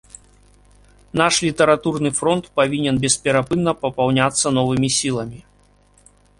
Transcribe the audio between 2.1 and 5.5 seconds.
фронт павінен бесперапынна папаўняцца новымі сіламі.